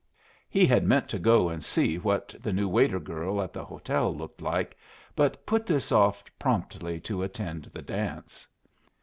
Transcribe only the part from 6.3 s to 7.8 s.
promptly to attend